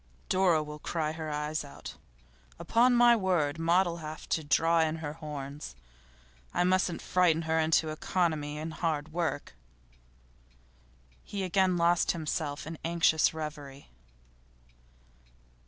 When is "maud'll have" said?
3.59-4.27